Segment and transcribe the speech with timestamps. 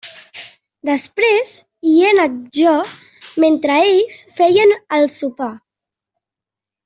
[0.89, 1.49] Després
[1.89, 2.73] hi he anat jo,
[3.45, 5.51] mentre ells feien el sopar.